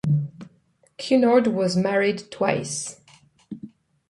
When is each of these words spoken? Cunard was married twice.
Cunard 0.97 1.45
was 1.45 1.77
married 1.77 2.31
twice. 2.31 2.99